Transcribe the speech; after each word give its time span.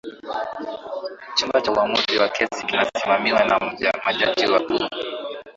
chumba 1.35 1.61
cha 1.61 1.71
uamuzi 1.71 2.17
wa 2.19 2.29
kesi 2.29 2.65
kinasimamiwa 2.65 3.43
na 3.45 3.59
majaji 4.05 4.45
wakuu 4.51 4.87